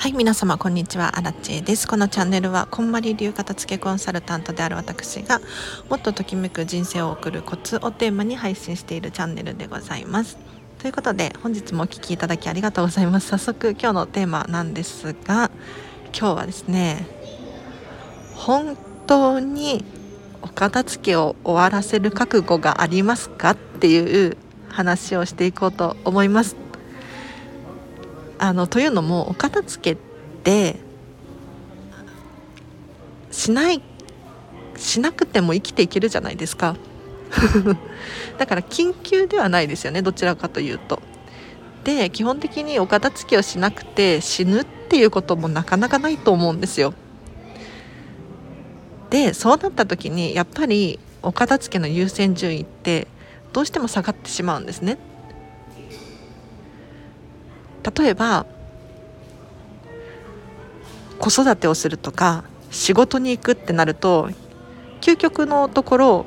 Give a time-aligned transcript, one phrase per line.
[0.00, 1.18] はい皆様こんにちは。
[1.18, 1.86] アラチェです。
[1.86, 5.42] このチャンネルはこんまり流片付けコンサルタントである私が
[5.90, 10.38] もっとときめく人生を送るコツをテーマに配信しているチャンネルでございます。
[10.78, 13.28] ということで本日もお聴きいただきありがとうございます。
[13.28, 15.50] 早速今日のテーマなんですが
[16.18, 17.06] 今日はですね
[18.36, 19.84] 本当に
[20.40, 24.38] お片付けを終わらせる覚悟がありますかっていう
[24.70, 26.69] 話をしていこうと思います。
[28.42, 30.02] あのというのもお片付けっ
[30.42, 30.76] て
[33.30, 33.82] しない
[34.76, 36.74] しなくても生きていけるじゃないですか。
[38.38, 41.02] だから緊急ではないですよねどちらかというと。
[41.84, 46.94] で基本的にお片付けをしなくて死ぬっていうこともなかなかないと思うんですよ。
[49.10, 53.06] でそうなった時にやっぱりお片付けの優先順位って
[53.52, 54.96] どうしても下がってしまうんですね。
[57.96, 58.46] 例えば
[61.18, 64.30] 子育てをするとか仕事に行くってなると
[65.00, 66.26] 究極のところ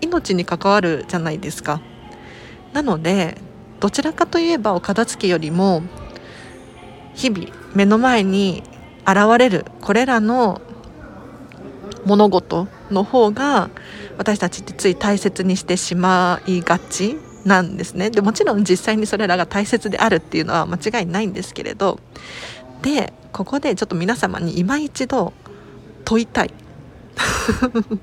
[0.00, 1.80] 命に関わるじゃないですか。
[2.72, 3.38] なので
[3.80, 5.82] どちらかといえばお片付けよりも
[7.14, 8.62] 日々目の前に
[9.06, 10.60] 現れるこれらの
[12.04, 13.70] 物事の方が
[14.18, 18.10] 私たちってつい大切にしてしまいがちなんですね。
[18.10, 21.98] でもちろん実際にそれらが大切であるっていうのは間違いないんですけれど
[22.82, 25.32] でここでちょっと皆様に今一度
[26.04, 26.50] 問いたい。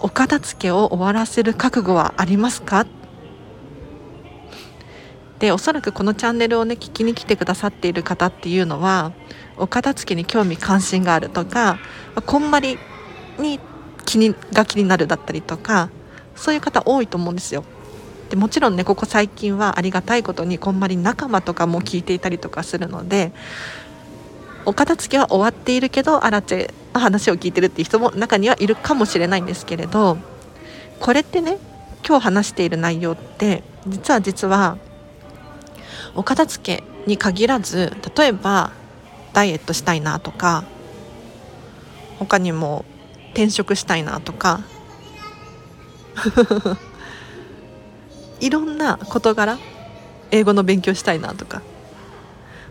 [0.00, 2.86] お片付けを終わらせる覚悟はありますか？
[5.38, 9.12] でおそらくこのチャンネルをね聞きに来てくださっている方っていうのは
[9.56, 11.78] お片付けに興味関心があるとか
[12.26, 12.78] こんまり
[13.38, 13.60] に
[14.04, 15.90] 気にが気になるだったりとか
[16.38, 17.64] そういう方多いと思うんですよ。
[18.30, 23.32] でもちろんねここ最近はありがたいことにこんまり仲間とかも聞いていたりとかするので
[24.66, 30.18] お片付けは終わっているけどアラチェの話を聞いてるっていう人も中にはいるかもしれないんですけれど
[31.00, 31.56] これってね
[32.06, 34.76] 今日話している内容って実は実は
[36.14, 38.72] お片付けに限らず例えば
[39.32, 40.64] ダイエットしたいなとか
[42.18, 42.84] 他にも
[43.30, 44.60] 転職したいなとか
[48.40, 49.58] いろんな事柄
[50.30, 51.62] 英語の勉強したいなとか。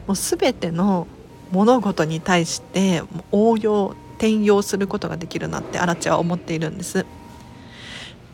[0.08, 1.06] もう全ての
[1.52, 7.06] 物事に対して応用転用することができるなってアラチは思っているんです。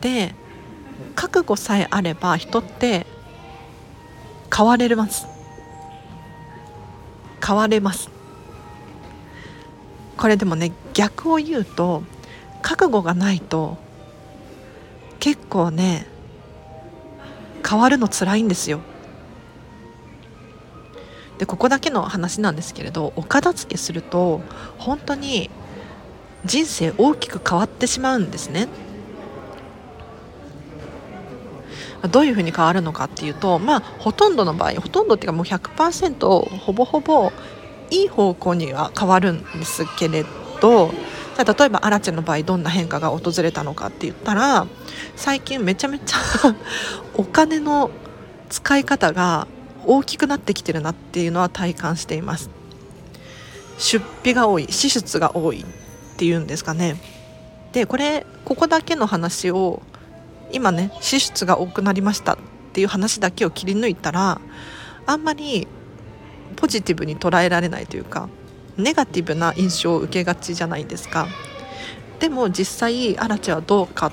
[0.00, 0.34] で
[1.14, 3.06] 覚悟さえあれば人って
[4.56, 5.26] 変われます。
[7.44, 8.08] 変われます。
[10.16, 12.04] これでもね逆を言うと
[12.62, 13.76] 覚悟がないと
[15.20, 16.06] 結構ね
[17.68, 18.80] 変わるの辛いんですよ。
[21.38, 24.40] でここだけの話なんですけれどお片付けすると
[24.78, 25.50] 本当に
[26.44, 28.68] 人生大きく変わってしまうんですね。
[32.10, 37.32] どういうふうに変わるのかっていうとまあほとんどの場合ほとんどっていうかもう100%ほぼほぼ
[37.90, 40.26] いい方向には変わるんですけれ
[40.60, 40.90] ど
[41.36, 44.66] じゃ例えばアラチェの場合どんな変化が訪れたのかって言ったら
[45.16, 46.18] 最近めちゃめちゃ
[47.14, 47.90] お金の
[48.48, 49.48] 使い方が
[49.84, 52.50] 大きくなってきてるなっていうのは体感しています。
[53.78, 55.64] 出費が多い支出が多いっ
[56.16, 56.96] ていうんですかね。
[57.72, 59.82] でこれここだけの話を
[60.52, 62.36] 今ね支出が多くなりましたっ
[62.72, 64.40] ていう話だけを切り抜いたら
[65.06, 65.66] あんまり
[66.56, 68.28] ポジティブに捉えられないというか
[68.76, 71.26] ネガティブな印象を受けがちじゃないですか
[72.18, 74.12] でも実際アラチはどうかっ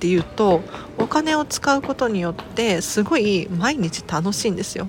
[0.00, 0.62] ていうと
[0.96, 4.88] お金を使うことによってすごい毎日楽しいんですよ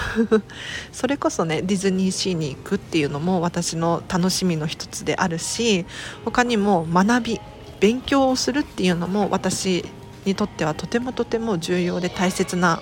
[0.92, 5.86] それこそねディズニーシーに行くっていうのも私の楽しみの一つであるし
[6.24, 7.40] 他にも学び
[7.80, 9.84] 勉強をするっていうのも私
[10.24, 12.80] にとってはとてもとても重要で大切な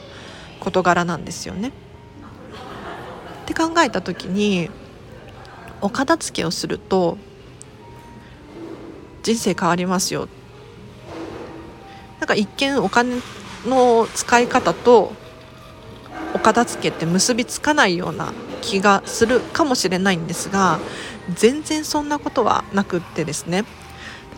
[0.60, 1.68] 事柄なんですよね。
[1.68, 1.72] っ
[3.46, 4.70] て考えた時に
[5.80, 7.18] お片付けをすると
[9.22, 10.28] 人生変わりますよ。
[12.18, 13.20] なんか一見お金
[13.66, 15.12] の使い方と
[16.34, 20.78] お片付けって結びつかないような気がするかもしれないんですが
[21.34, 23.64] 全然そんなことはなくってですね。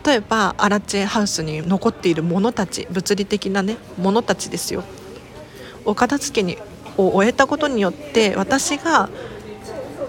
[0.05, 4.83] 例えばアラチェハウスに残っているものたち物理的なねものたちですよ。
[5.85, 6.59] お片付けに
[6.97, 9.09] を終えたことによって私が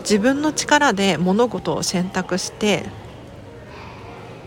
[0.04, 2.86] 自分の力で物事を選択して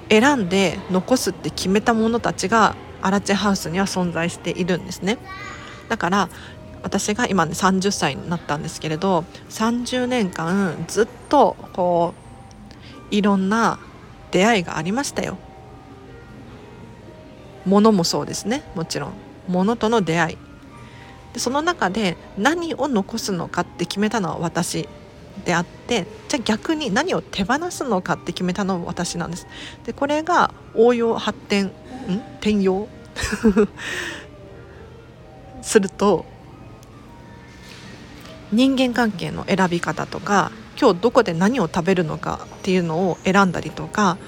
[0.09, 5.19] 選んで残すって決めたものたちがアラチェハウスには存在しているんですね。
[5.89, 6.29] だから
[6.83, 12.15] 私が今ね30歳になったんですけれど30年間ずっとこ
[13.11, 13.79] ういろんな
[14.31, 15.39] 出会いがありましたよ。
[17.65, 18.63] 物もそうですね。
[18.75, 19.13] もちろん。
[19.49, 20.39] 物との出会い。
[21.33, 24.89] でその中で何を残すのかって決めたのは私。
[25.45, 29.47] であってじゃあ逆に何を手放すのかって決めたのも私なんです。
[29.85, 31.71] でこれが応用発展ん？
[32.41, 32.89] 転用？
[35.63, 36.25] すると
[38.53, 44.19] 人間関係の選び方とか今日どこで何を食べるのかっていうのを選んだりとか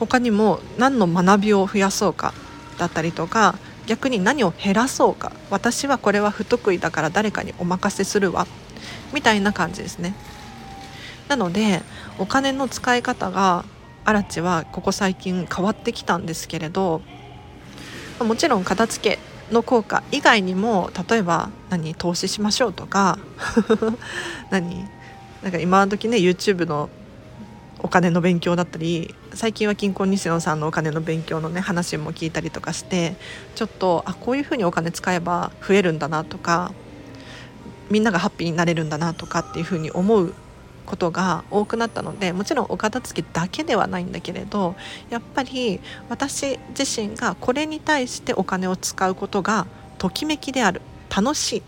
[0.00, 2.32] 他にも何の学びを増やそうか
[2.78, 8.46] だったりとか逆に何を減らそうか私はこれは不得意だから誰かにお任せするわ
[9.12, 10.14] みたいな感じですね。
[11.28, 11.82] なので
[12.18, 13.64] お金の使い方が
[14.04, 17.02] アラチはここ最近変わってきたんですけれど
[18.20, 19.18] もちろん片付け
[19.52, 23.18] の効果以外にも例えば何投資しましょうとか
[24.50, 24.88] 何
[25.42, 26.90] なんか今時ね YouTube の
[27.80, 33.14] お金の勉強だったり最近は金婚西野さんのお金の勉強のね話も聞いたりとかして
[33.54, 36.72] ちょっとあこういうふうにお金使えば増えるんだなとか
[37.90, 40.34] みんながハッピーになれるんだなとかっていうふうに思う
[40.88, 44.74] ことが多くなったのでもちろんお片付けだけではないんだけれど
[45.10, 49.66] やっぱり私自身がこれに対してお金を使うことが
[49.98, 50.80] ときめきである
[51.14, 51.62] 楽しいっ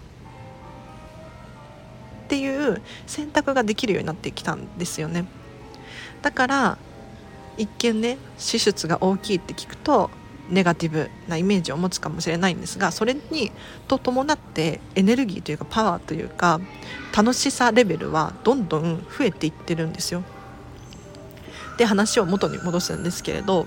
[2.28, 5.26] ていう選択ができるようになってきたんですよね。
[6.22, 6.78] だから
[7.58, 10.10] 一見ね支出が大きいって聞くと
[10.50, 13.52] ネガティブなイメージを持つかもしれないんですがそれに
[13.88, 16.60] と伴ってエネルギーというかパワーというか
[17.16, 20.22] 楽しさレベルはどんどん増えていってるんですよ。
[21.78, 23.66] で話を元に戻すんですけれど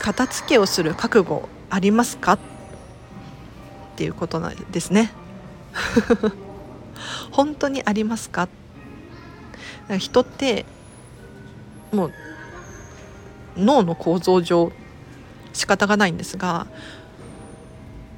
[0.00, 2.38] 片付けをする覚悟ありますかっ
[3.96, 5.12] ていうことなんですね。
[7.32, 8.48] 本当にありますか？
[9.98, 10.64] 人って
[11.92, 12.12] もう
[13.56, 14.72] 脳の構造上
[15.58, 16.66] 仕方がないんですが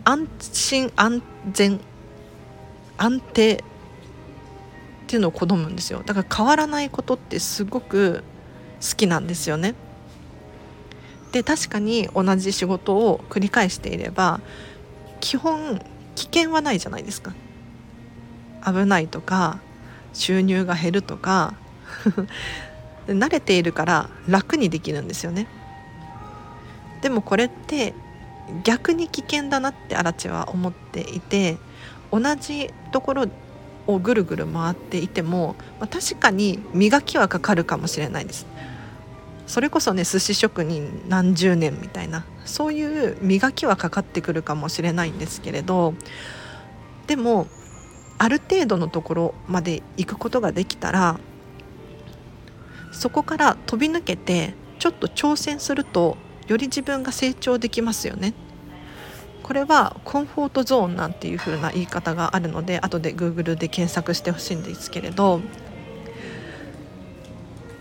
[0.04, 1.81] 安心安全
[2.96, 3.64] 安定っ
[5.06, 8.22] ていうのを好むんですよだから変わらないことってすごく
[8.81, 9.75] 好きなんですよね。
[11.32, 14.40] で確かに同じ仕事を繰り返していれば
[15.20, 15.81] 基本
[16.16, 17.34] 危険はないじゃないですか。
[18.64, 19.60] 危ないとか
[20.12, 21.54] 収入が減るとか
[23.06, 25.46] 慣れているから楽にできるんですよね。
[27.02, 27.94] でもこれって
[28.64, 31.58] 逆に危険だなってアラチは思っていて
[32.11, 33.26] 同じところ
[33.87, 38.47] をぐるぐる回っていても、まあ、確かに磨きはかかるかもしれないです。
[39.47, 45.94] それこそね寿司職人何十年みたいなそういう磨きはかかってくるかもしれないんですけれど
[47.08, 47.49] でも
[48.19, 51.19] ある程度のところまで行くことができたら
[52.93, 56.17] そこから飛び抜けてちょっと挑戦すると
[56.50, 58.35] より自分が成長できますよね。
[59.44, 65.41] これはコンフォートゾーンなんていう風な言い方があるので後で Google で検索してほしいんですけれど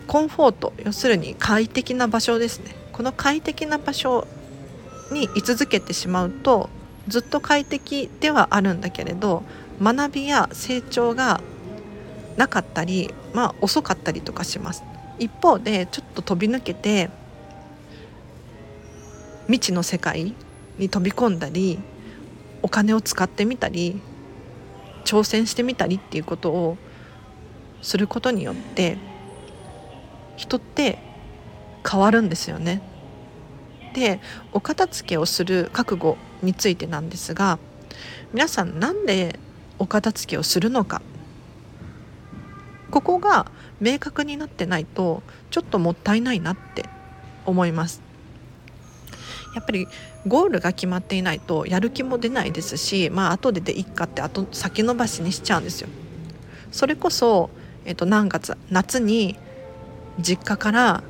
[0.07, 4.27] コンフォート要するに快適な場所ですねこの快適な場所
[5.11, 6.71] に居続けてしまうと
[7.07, 9.43] ずっと快適ではあるんだけれど
[9.79, 11.39] 学びや成長が
[12.35, 14.83] なかったりまあ遅かったりとかします
[15.19, 17.11] 一方でちょっと飛び抜けて
[19.49, 20.35] 未知の世界
[20.77, 21.79] に飛び込んだり
[22.61, 23.99] お金を使ってみたり
[25.05, 26.77] 挑戦してみたりっていうことを
[27.81, 28.97] することによって
[30.35, 30.99] 人って
[31.89, 32.83] 変わるんですよね。
[33.95, 34.21] で
[34.53, 37.57] お片付けをする覚悟についてなんですが
[38.33, 39.39] 皆さん何で
[39.79, 41.01] お片付けをするのか
[42.91, 43.51] ここが
[43.81, 46.85] 明確になってないとちょっともったいないなって
[47.47, 48.08] 思います。
[49.55, 49.87] やっぱり
[50.27, 55.89] ゴールが決まっていないとやる気も出ないですしまあ後ででいっかって後先延ばしにしちゃうんですよ。
[56.71, 57.49] それこそ、
[57.85, 59.37] えっと、何月夏に
[60.19, 61.03] 実家から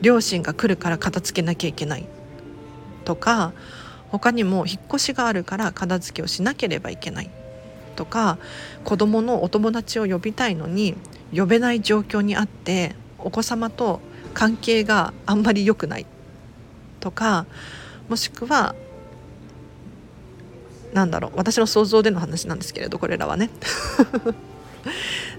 [0.00, 2.08] 両親が来るから片付けなきゃいけない
[3.04, 3.52] とか
[4.08, 7.30] 他にも引っ越しがあるから片付けをしなければいけない
[7.96, 8.38] とか
[8.84, 10.94] 子どものお友達を呼びたいのに
[11.34, 14.00] 呼べない状況にあってお子様と
[14.32, 16.06] 関係があんまり良くない
[17.00, 17.46] とか
[18.08, 18.74] もしくは
[20.92, 23.50] なんだろう私の想像での話なんですけれどこれらはね。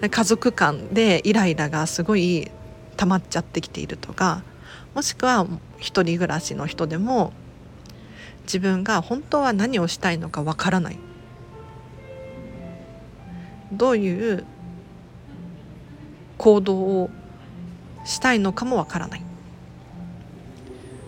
[0.10, 2.50] 家族間でイライラがすごい
[2.98, 4.44] 溜まっちゃってきているとか
[4.94, 7.34] もしくは一人暮らしの人でも
[8.44, 11.00] 自分が本当は何をしたいのかわからない。
[13.72, 14.46] どういう
[16.38, 17.10] 行動を
[18.03, 19.30] したいのかもわからない。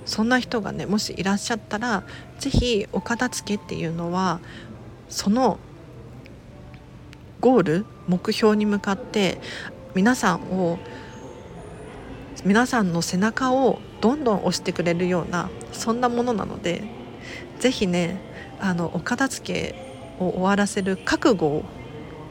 [0.05, 2.03] そんな人がねもしいらっしゃったら
[2.39, 4.39] 是非お片付けっていうのは
[5.09, 5.59] その
[7.39, 9.39] ゴール目標に向かって
[9.95, 10.79] 皆さんを
[12.45, 16.83] 皆さんの背中をどんどん押してくれるようなそんなものなので
[17.59, 18.19] 是非ね
[18.59, 19.75] あのお片付け
[20.19, 21.63] を終わらせる覚悟を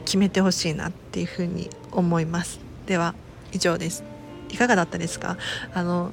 [0.05, 2.59] 決めてほしいなっていうふうに思います。
[2.85, 3.15] では
[3.51, 4.03] 以上です。
[4.49, 5.37] いかがだったですか？
[5.73, 6.11] あの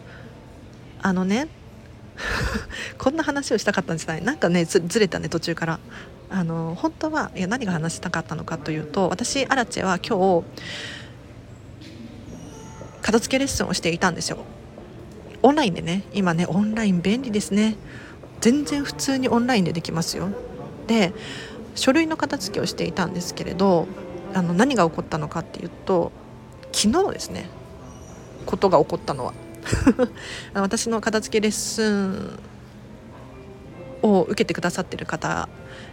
[1.02, 1.48] あのね
[2.98, 4.22] こんな話をしたかったんじゃない？
[4.24, 5.80] なんかねずれたね途中から。
[6.32, 10.46] あの本当はいや何が話したかったのかというと私アラチェは今日
[13.02, 14.38] 片付けレッスンをしていたんですよ。
[15.42, 16.04] オンラインでね。
[16.12, 17.76] 今ねオンライン便利ですね。
[18.40, 20.28] 全然普通にオンラインでできますよ。
[20.86, 21.12] で
[21.74, 23.88] 書類の片付けをしていたんですけれど
[24.34, 26.12] あの何が起こったのかっていうと
[26.72, 27.48] 昨日ですね
[28.46, 29.34] ことが起こったのは。
[30.54, 32.38] 私の片付けレッスン
[34.02, 35.48] を受けてくださってる方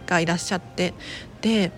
[0.06, 0.94] がいらっしゃって
[1.40, 1.72] で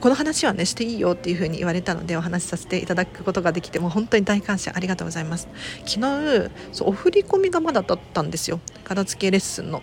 [0.00, 5.48] この話はねしていいよっていうふうに言われたのでお話しさせていただくことができても本当に大感謝ありがとうございます。
[5.86, 8.60] 昨日そうお振り込みがまだだったんですよ。
[8.84, 9.82] 片付けレッスンの。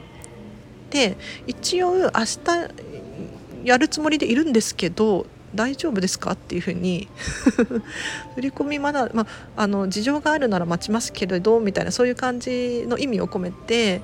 [0.92, 6.33] で一応明日やるつもりでいるんですけど大丈夫ですか？
[6.33, 7.07] っていうふうに
[8.35, 14.01] 振り込みまだ、まあ、の事情があるなら待ちますけれどみたいなそういう感じの意味を込めて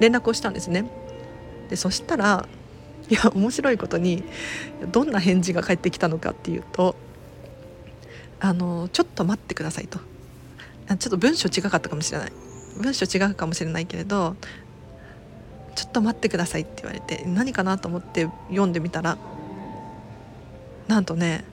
[0.00, 0.90] 連絡をしたんですね。
[1.70, 2.48] でそしたら
[3.10, 4.24] いや面白いことに
[4.90, 6.96] どんな返事が返ってきたのかっていうと
[8.40, 9.98] 「あのちょっと待ってください」と。
[10.88, 12.32] ちょっと文章違かったかもしれない。
[12.80, 14.36] 文章違うかもしれないけれど
[15.74, 19.18] 「ちょっと待ってください」って言われて何かなと思って読んでみたら
[20.88, 21.44] なんとね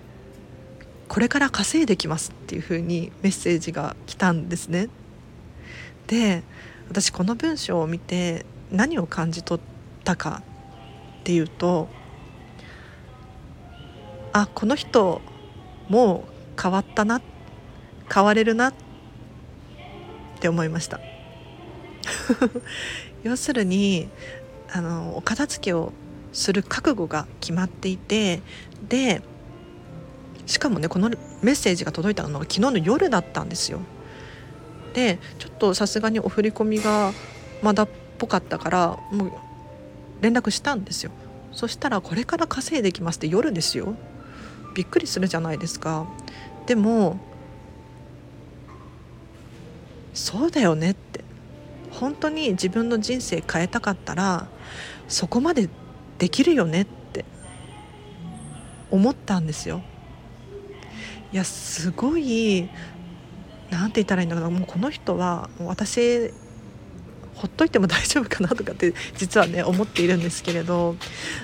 [1.08, 4.90] これから稼いできますっていう風にメッセージが来たんですね。
[6.08, 6.44] で
[6.90, 10.42] 私この文章を見て何を感じ取ったか
[11.22, 11.90] っていうと
[14.34, 15.22] あこの人
[15.90, 16.26] も
[16.58, 17.22] う変わったな
[18.14, 18.74] 変われるなっ
[20.40, 21.00] て思いました
[23.24, 24.10] 要するに
[24.72, 25.92] あのお片付けを
[26.36, 28.42] する覚悟が決まっていて
[28.90, 29.22] で
[30.46, 31.10] しかもねこの
[31.42, 33.80] メッセージが届いたのが昨日の夜だったんですよ。
[34.94, 37.14] でちょっとさすがにお振り込みが
[37.62, 39.32] まだっぽかったからもう
[40.22, 41.12] 連絡したんですよ。
[41.52, 43.96] そしたらこれから稼いできますって夜ですよ。
[44.76, 46.06] びっくりするじゃないですか。
[46.68, 47.18] でも
[50.14, 51.24] そうだよねって。
[51.92, 54.50] 本当に自分の人生変えたかったら
[55.08, 55.70] そこまで
[56.18, 57.26] できるよねって
[58.92, 59.82] 思ったんですよ。
[61.34, 62.70] いやすごい
[63.70, 66.32] 何て言ったらいいんだろうもうこの人は私
[67.34, 70.96] ほっといても大丈夫かなとかって実はね思っているんですけれど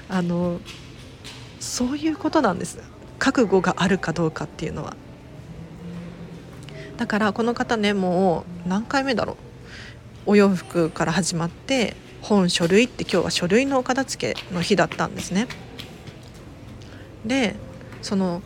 [0.07, 0.61] あの
[1.59, 2.79] そういうことなんです。
[3.19, 4.95] 覚悟があるかどうかっていうのは。
[6.97, 9.37] だからこの方ねもう何回目だろう。
[10.27, 15.47] お洋服から始まって本書類って今日は書類のお片付けの日だったんですね。
[17.25, 17.55] で
[18.01, 18.41] その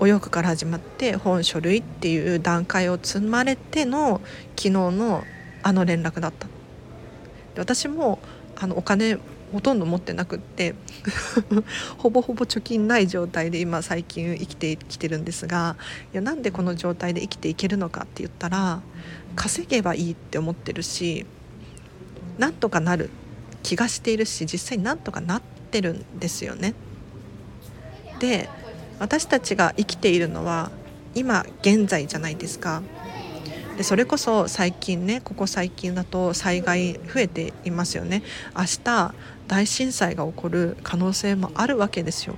[0.00, 4.20] お洋服から始まって本書類っていう段階を積まれての
[4.56, 5.24] 昨日の
[5.62, 6.46] あの連絡だった
[7.54, 8.18] で私も
[8.56, 9.18] あのお金
[9.52, 10.74] ほとんど持ってなくって
[11.96, 15.76] ほぼほぼ貯金ない状態で今最近生きてきてるんですが
[16.12, 18.82] いやなんでこの状態で生きていけるのかって言ったら
[19.36, 21.24] 稼げばいいって思ってるし
[22.38, 23.10] なんとかなる
[23.62, 26.74] 気がしているし実際なんとかなってるんですよね。
[28.20, 28.48] で
[28.98, 30.70] 私たちが生きているのは
[31.14, 32.82] 今現在じゃないですか。
[33.76, 38.22] でそれこそ最近ねここ最近だと災害増えていますよね
[38.56, 39.14] 明日
[39.48, 42.36] 大震災が起こる可能性もあるわけですよ。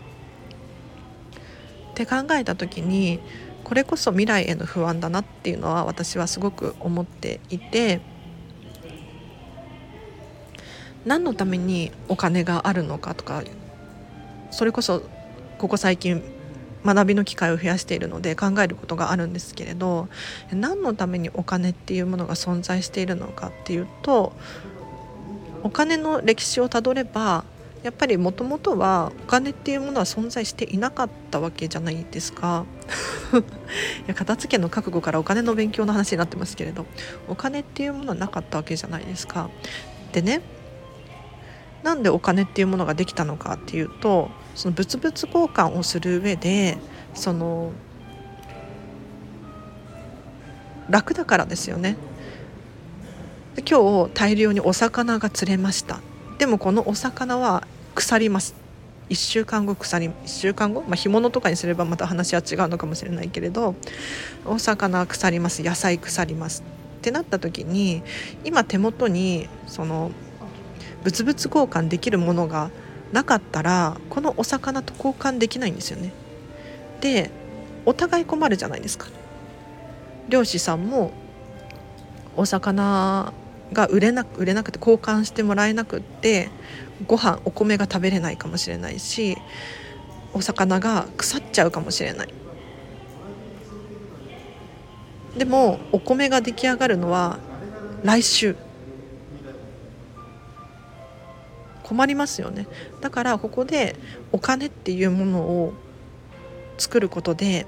[1.90, 3.20] って考えた時に
[3.64, 8.00] これこそ未来への不安だなっていうのは私はすごく思っていて
[11.06, 13.42] 何のためにお金があるのかとか
[14.50, 15.02] それこそ
[15.56, 16.22] ここ最近
[16.84, 20.08] 学びの機会を増やしているので考えることがあるんですけれど
[20.52, 24.32] 何のためにお金っていうものが存在しているのかっていうと
[25.62, 27.44] お金の歴史をたどれば
[27.82, 32.64] やっぱりもともとはお金っていうものは存在していなかったわけじゃないですか
[34.06, 36.84] いや片付けの覚悟からお金の勉強の話になってますけれど
[37.28, 39.50] お金っていうものはなかったわけじゃないですか。
[40.12, 40.40] でね
[41.86, 46.78] なんでお金っていうものができたのかっていうとその物々交換をする上で
[47.14, 47.70] その
[50.90, 51.96] 楽だからですよね。
[53.68, 56.00] 今日大量にお魚が釣れました。
[56.38, 57.64] でもこのお魚は
[57.94, 58.56] 腐ります。
[59.08, 63.76] 1週間後腐り1週間後、まあ、干物とかにすればまた話は違うのかもしれないけれど
[64.44, 65.62] お魚は腐ります。
[65.62, 66.64] 野菜腐ります。
[66.98, 68.02] ってなった時に
[68.44, 70.10] 今手元にその
[71.04, 72.70] 物々交換できるものが
[73.12, 76.12] なかったらこのお魚と交換できないんですよね。
[77.00, 77.30] で
[77.84, 79.06] お互い困るじゃないですか。
[80.28, 81.12] 漁師さんも
[82.36, 83.32] お魚
[83.72, 86.50] が売れな売れなくて交換してもらえなくって
[87.06, 89.36] ご飯お米が食べれないかもしれないし
[90.32, 92.34] お魚が腐っちゃうかもしれない
[95.36, 97.38] でもお米が出来上がるのは
[98.02, 98.56] 来週
[101.86, 102.66] 困りますよね
[103.00, 103.94] だからここで
[104.32, 105.72] お金っていうものを
[106.78, 107.64] 作ることで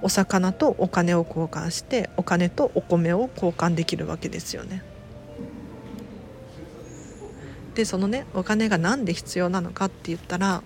[0.00, 4.82] お魚とお金を交換してお金とお米を交換できるわけですよね。
[7.74, 10.62] でそのねお金が何で必要なのかって言ったら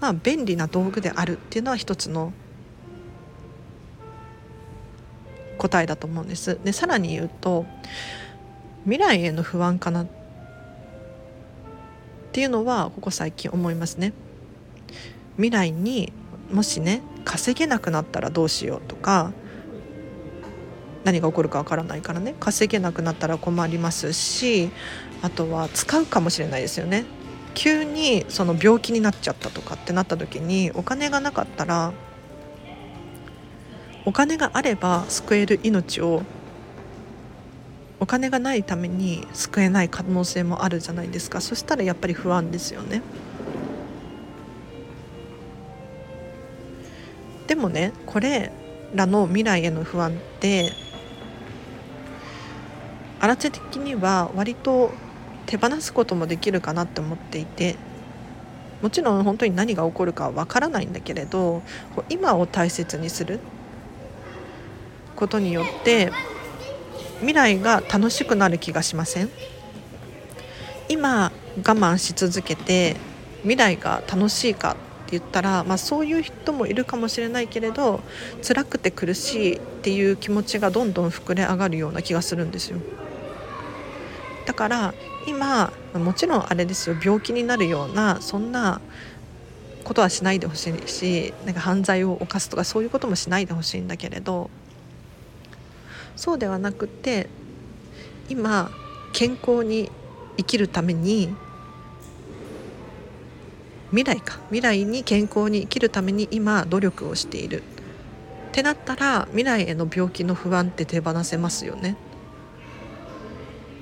[0.00, 2.32] まあ便利な道具であるっていうのは一つの
[5.58, 6.58] 答えだと思うんです。
[6.64, 7.64] でさらに言うと
[8.84, 10.06] 未来への不安かな
[12.30, 14.12] っていうのはここ最近思いますね。
[15.34, 16.12] 未来に
[16.52, 19.32] もしね稼げなくなったらどうしようとか
[21.02, 24.70] 何が起こるかわからないからね稼げなくなったら困りますし
[25.22, 27.04] あとは使うかもしれないですよね
[27.54, 31.92] 急にその病気になっちゃったとかってなった時にお金がなかったら
[34.04, 36.22] お金があれば救える命を
[38.00, 43.02] お金がないために救えない可能性もあるじゃないですかそしたらやっぱり不安ですよね。
[47.46, 48.52] でもねこれ
[48.94, 50.72] らの未来への不安って
[53.20, 54.92] あらち的には割と
[55.46, 57.76] 手放すこともできるかなって思っていて
[58.82, 61.62] もちろん本当に何が起こるかわからないんだけれど
[62.08, 63.40] 今を大切にする
[65.16, 66.12] ことによって
[67.20, 69.30] 未来が楽しくなる気がしません？
[70.88, 72.96] 今我慢し続けて
[73.42, 74.74] 未来が楽しいかっ
[75.10, 78.00] て言ったら、まあ、そういう人もいるかもしれないけれど
[78.42, 82.78] 辛くて苦しいっていう気持ちがどんどん膨れ上がるような気がするんですよ。
[84.46, 84.94] だから
[85.26, 88.80] 今もちろんあれですよ病気になるようなそんな
[89.84, 94.50] ことはしないでほしいしなんか犯罪を犯すとかそういうこともしないでほしいんだけれど
[96.20, 97.30] そうではなくて
[98.28, 98.70] 今
[99.14, 99.90] 健康に
[100.36, 101.34] 生きるために
[103.88, 107.62] 未来か未来に健康に生きるために今努力をしている。
[107.62, 111.96] ってなったら未来への病気の不安って手放せますよね。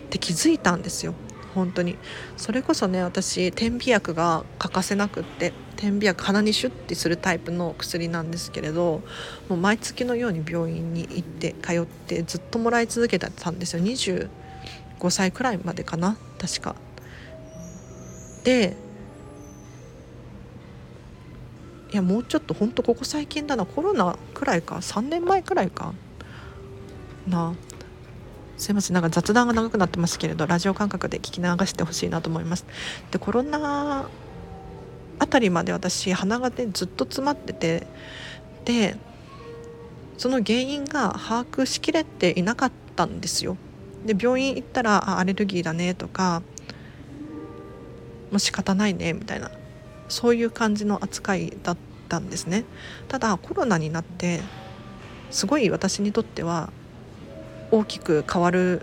[0.07, 1.14] って気づいたんですよ。
[1.57, 1.96] 本当に。
[2.37, 5.53] それこそね私点鼻薬が欠かせなくって。
[5.79, 9.01] 点鼻薬鼻にシュッてするタイプの薬なんですけれど
[9.49, 13.83] もう毎月のように病院に行って通ってずっともらい続けてたんですよ。
[13.83, 14.29] 25
[15.11, 16.75] 歳くらいまでかな確か。
[18.43, 18.77] で
[21.93, 23.64] いやもうちょっとほんとここ最近だな。
[23.64, 25.95] コロナくらいか3年前くらいか。
[27.29, 27.55] な。
[28.57, 28.95] すいません。
[28.95, 32.67] なんか雑談が長くなってますけれどラジオ感覚で聞き流してほしいなと思います。
[33.12, 34.09] でコロナ
[35.18, 37.87] あたりまで私鼻がねずっと詰まってて
[38.64, 38.96] で
[40.16, 43.57] その原因が把握しきれていなかったんですよ
[44.04, 46.42] で病院行ったらアレルギーだねとか
[48.31, 49.50] もう仕方ないねみたいな
[50.09, 51.76] そういう感じの扱いだっ
[52.09, 52.64] たんですね
[53.09, 54.40] ただコロナになって
[55.31, 56.72] すごい私にとっては
[57.70, 58.83] 大きく変わる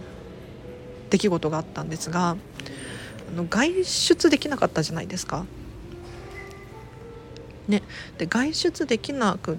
[1.10, 5.46] 出来事があったんですがあの外出できなかったじゃないですか。
[7.68, 7.82] ね、
[8.18, 9.58] で外出できなくっ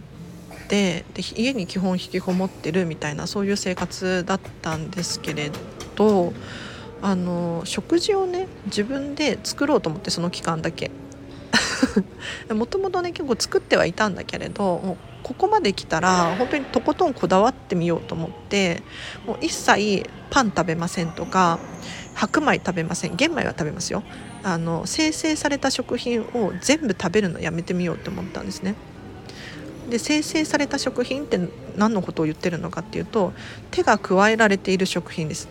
[0.69, 5.51] てで家に基本引きこもってるみたいなそういう生活だったんですけれ
[5.97, 6.33] ど
[7.03, 10.91] あの食事をね自分で作ろうと思ってその期間だけ。
[12.53, 18.83] もともとね結構作ってはいたんだけれどここまで来たら本当にとことんこだわってみようと思って
[19.27, 21.59] もう一切パン食べませんとか
[22.15, 24.03] 白米食べません玄米は食べますよ。
[24.47, 28.77] あの生成された食品を全部食べるのやめてみようと思ったんですね。
[29.91, 31.41] で生成された食品って
[31.77, 33.33] 何のことを言ってるのかっていうと
[33.73, 35.49] 手が加えられている食品です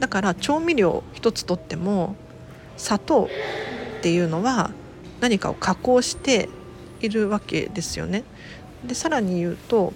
[0.00, 2.14] だから調味料一つとっても
[2.76, 4.70] 砂糖っていうのは
[5.20, 6.48] 何かを加工して
[7.00, 8.24] いるわけですよね。
[8.86, 9.92] でさらに言うと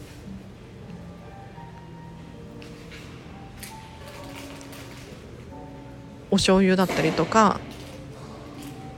[6.31, 7.61] お醤油だったりとか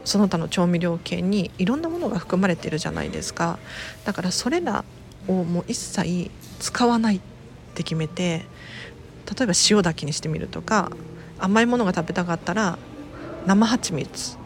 [0.04, 3.58] その他の調味料系にいろんなものが含まれてるじゃないですか。
[4.04, 4.84] だからそれら
[5.28, 7.20] をもう一切使わないっ
[7.74, 8.44] て決めて
[9.38, 10.90] 例えば塩だけにしてみるとか
[11.38, 12.78] 甘いものが食べたかったら
[13.46, 14.36] 生蜂蜜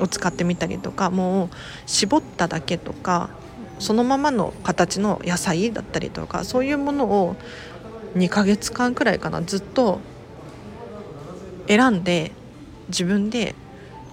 [0.00, 1.50] を使ってみたりとかもう
[1.86, 3.30] 絞っただけとか
[3.78, 7.36] そのままの形の野菜だったりとかそういうものを
[8.16, 10.00] 2ヶ月間くらいかなずっと
[11.66, 12.32] 選んで
[12.88, 13.54] 自分で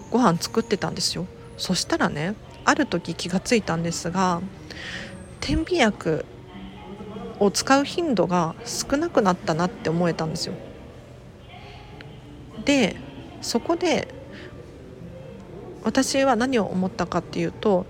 [0.09, 1.25] ご飯作ってたんですよ。
[1.57, 2.35] そしたらね
[2.65, 4.41] ある時気がついたんですが
[5.39, 6.25] 点鼻薬
[7.39, 10.53] を使う頻度が少なくなったなって思えたんですよ。
[12.65, 12.95] で
[13.41, 14.13] そこで
[15.83, 17.87] 私は何を思ったかっていうと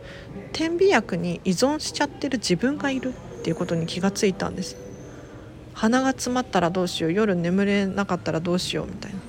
[0.54, 4.78] 点鼻薬に依存しちゃってる自分がいるっていうことに気がついたんです。
[5.74, 9.21] 鼻が詰まったらどうしよう夜眠れなかったらどうしようみたいな。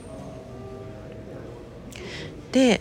[2.53, 2.81] で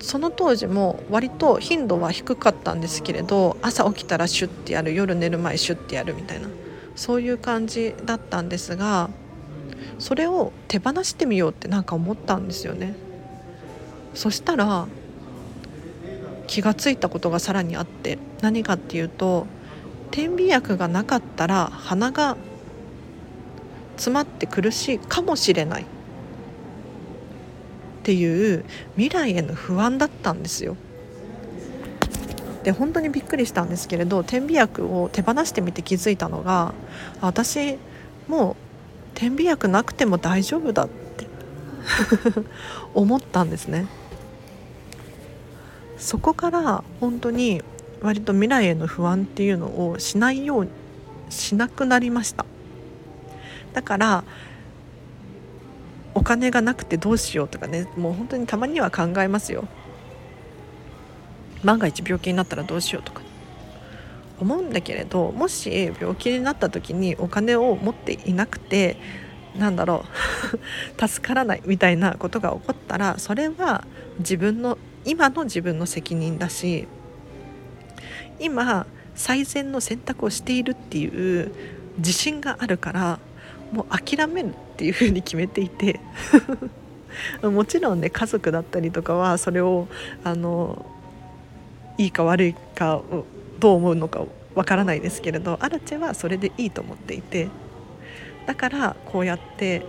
[0.00, 6.48] その当時も割と頻度は低かったんですけれど朝起きたらシュッてやる夜寝る前シュッてやるみたいな
[6.96, 9.10] そういう感じだったんですが
[9.98, 12.94] それを手放してみようってなんか思ったんですよね。
[14.14, 14.86] そしたら
[16.46, 19.46] 気がついたことがさらにあって何かっていうと
[20.10, 22.36] 点鼻薬がなかったら鼻が
[23.96, 25.84] 詰まって苦しいかもしれない。
[28.08, 28.64] っていう
[28.96, 30.78] 未来への不安だったんですよ。
[32.64, 36.72] で本当にびっくりしたんですけれど点鼻薬を手放してみて気づいたのが
[37.20, 37.76] 私
[38.26, 38.56] もう
[39.14, 41.26] 点鼻薬なくても大丈夫だって
[42.94, 43.86] 思ったんですね。
[45.98, 47.62] そこから本当に
[48.00, 50.70] 割と未来への不安っていうのをしないように
[51.28, 52.46] しなくなりました
[53.74, 54.24] だから
[56.18, 59.68] お金がなくてどうしようとかねもう本当にたまには考えますよ。
[61.62, 63.22] 万が一病気になったらどうしようとか。
[64.40, 68.96] 思うんだけれどもし病気になった時にお金を持っていなくて
[69.56, 70.04] なんだろ
[71.02, 73.84] う 助からないみたいなことが起こったらそれは
[74.20, 76.86] 自分の今の自分の責任だし
[78.38, 81.52] 今最善の選択をしているっていう
[81.98, 83.18] 自信があるから
[83.72, 84.54] もう諦める。
[84.78, 85.98] っていうふうに決めていて。
[87.42, 89.88] もちろんね家族だったりとかはそれを
[90.22, 90.86] あの
[91.96, 93.02] いいか悪いか
[93.58, 97.48] どう思うのかわからないですけれどアラチェはそれでいいと思っていて。
[98.46, 99.82] だからこうやって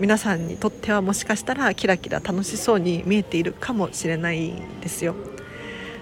[0.00, 5.14] 皆さんにとってはもしかしたらキラキラ楽しそうに見えているかもしれないんですよ。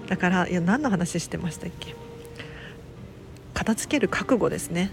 [0.08, 1.94] だからいや何の話してましたっけ？
[3.52, 4.90] 片付ける覚悟ですね。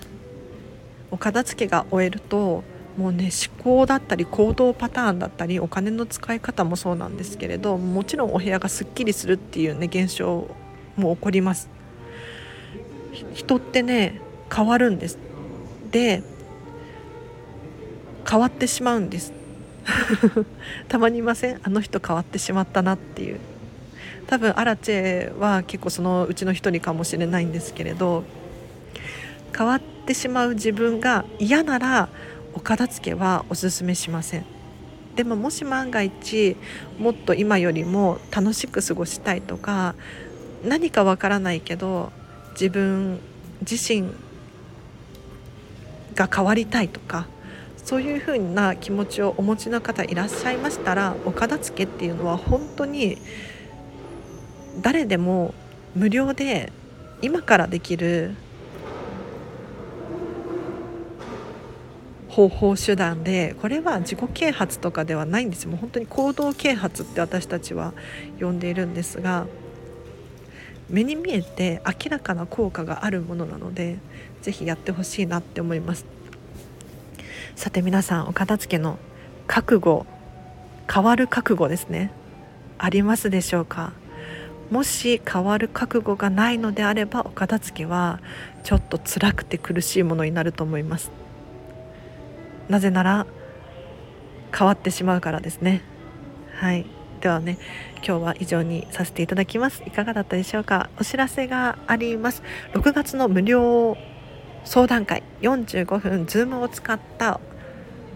[1.12, 2.64] お片付けが終えると
[2.98, 10.48] もうね思考だったり行動パターンだったりお金の使い方もそうなんですけれどもちろんお部屋がすっきりするっていうね現象
[10.96, 11.70] も起こります。
[13.34, 14.20] 人ってね
[14.54, 15.18] 変わるんです。
[15.92, 16.24] で
[18.30, 19.32] 変わってしまうんです。
[20.90, 21.60] たまにいません？
[21.64, 23.40] あの人変わってしまったなっていう。
[24.28, 28.24] 多分アラチェは結構そのうちの一人かもしれないんですけれど
[29.58, 32.10] 変わっててしまう自分が嫌なら
[32.54, 34.46] お片付けはおすすめしません。
[35.16, 36.56] でももし万が一
[37.00, 39.96] もっと今よりも楽しく過ごしたいとか
[40.64, 42.12] 何かわからないけど
[42.52, 43.20] 自分
[43.62, 44.12] 自身
[46.14, 47.28] が変わりたいとか
[47.84, 53.18] そういうふうな気持ちをお持ちの方いらっしゃいましたらお片付けっていうのは本当に
[54.82, 55.56] 誰でも
[55.96, 56.72] 無料で
[57.24, 58.36] 今からできる
[62.38, 65.72] 方法手段でこれは自己啓発とかではないんですよ。
[65.72, 67.96] もう本当に行動啓発って私たちは
[68.40, 69.48] 呼んでいるんですが
[70.88, 73.98] 目に見えて明らかな効果があるものなので
[74.44, 76.06] 是非やってほしいなって思います。
[77.56, 79.00] さて皆さんお片付けの
[79.48, 80.06] 覚悟
[80.94, 82.12] 変わる覚悟ですね。
[82.78, 83.94] ありますでしょうか？
[84.70, 88.20] もし変わる覚悟がないのであればお片付けは
[88.64, 91.10] ちょっと辛くて苦しいものになると思います。
[92.70, 93.26] なぜなら
[94.58, 95.82] 変わってしまうからですね。
[96.56, 96.86] はい。
[97.22, 97.58] ではね
[98.06, 99.84] 今日は以上にさせていただきます。
[99.86, 100.90] いかがだったでしょうか？
[101.00, 102.44] お知らせがあります。
[102.74, 103.98] 6月の無料
[104.64, 105.24] 相談会。
[105.42, 107.40] 45分 Zoom を使った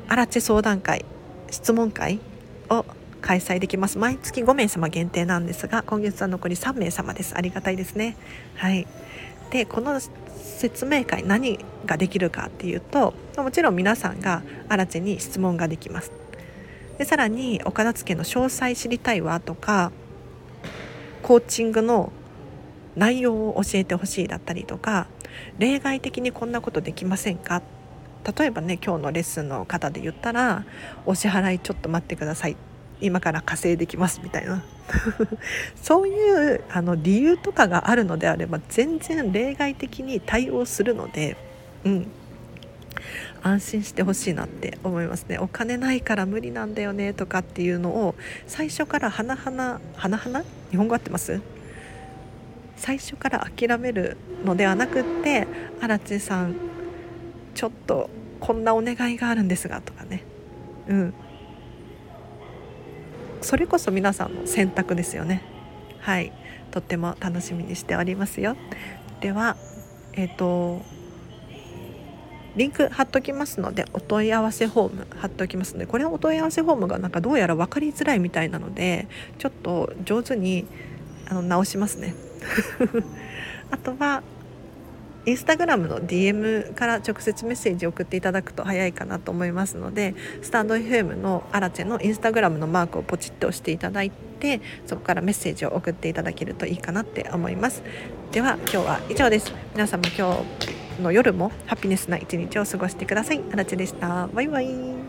[0.07, 1.05] アラチェ相談会。
[1.49, 2.19] 質問会
[2.69, 2.85] を
[3.21, 3.97] 開催できます。
[3.97, 7.35] 毎月5名様限定なんですが今月は残り3名様です。
[7.35, 8.15] ありがたいですね。
[8.55, 8.87] はい。
[9.49, 9.99] でこの
[10.41, 16.11] 説明会何ができるかっていうともちろん皆さんがアラチェに質問ができます。
[16.97, 19.91] でさらにお片付けの詳細知りたいわとか
[21.23, 22.11] コーチングの
[22.95, 25.07] 内容を教えてほしいだったりとか
[25.57, 27.61] 例外的にこんなことできませんか？
[28.37, 30.65] 例えばね今日のレッスンの方で言ったら
[31.05, 32.57] お支払いちょっと待ってください。
[33.01, 34.63] 今から稼いできますみたいな。
[35.81, 41.37] そういうあの理由とかがあるのであれば全然例外的に対応するので、
[41.85, 42.07] うん、
[43.41, 45.37] 安心してほしいなって思いますね。
[45.37, 48.15] お金ないから無理なんだよねとかっていうのを
[48.47, 51.41] 最初から花々花々日本語合ってます？
[52.75, 55.47] 最初から諦めるのではなくって
[55.81, 56.55] 荒地さん
[57.53, 58.09] ちょっと
[58.39, 60.23] こんなお願いがあるんですがとかね。
[60.87, 61.13] うん。
[63.41, 65.41] それこそ皆さんの選択ですよね。
[65.99, 66.31] はい。
[66.71, 68.55] とっても楽しみにしておりますよ。
[69.19, 69.57] では
[70.13, 70.81] えっ、ー、と
[72.55, 80.65] リンク貼っときますのでお問い合わせフォーム貼っておきますのでこれはお問い合わせフォームがなんかどうやら分かりづらいみたいなのでちょっと上手に
[81.29, 82.13] あの直しますね。
[83.71, 84.21] あとは
[85.25, 97.83] インスタグラムの DM から直接メッセージを送っていただくと早いかなと思いますのでスタンド FM のアラチェのインスタグラムのマークをポチッと押していただいてそこからメッセージを送っていただけるといいかなって思います。
[98.31, 99.53] では今日は以上です。
[99.73, 100.43] 皆さんも今
[100.97, 103.41] 日の夜もハピネスな一日を過ごしてください。
[103.51, 104.27] アラチェでした。
[104.27, 105.00] バイバイ。